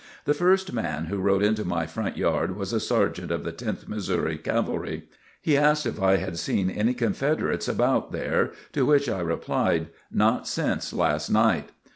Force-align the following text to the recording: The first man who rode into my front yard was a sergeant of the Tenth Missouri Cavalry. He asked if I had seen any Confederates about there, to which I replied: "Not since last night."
The 0.25 0.33
first 0.33 0.73
man 0.73 1.05
who 1.05 1.19
rode 1.19 1.43
into 1.43 1.63
my 1.63 1.85
front 1.85 2.17
yard 2.17 2.57
was 2.57 2.73
a 2.73 2.79
sergeant 2.79 3.29
of 3.31 3.43
the 3.43 3.51
Tenth 3.51 3.87
Missouri 3.87 4.35
Cavalry. 4.35 5.03
He 5.43 5.55
asked 5.55 5.85
if 5.85 6.01
I 6.01 6.15
had 6.15 6.39
seen 6.39 6.71
any 6.71 6.95
Confederates 6.95 7.67
about 7.67 8.11
there, 8.11 8.51
to 8.73 8.83
which 8.83 9.07
I 9.07 9.19
replied: 9.19 9.89
"Not 10.11 10.47
since 10.47 10.91
last 10.91 11.29
night." 11.29 11.69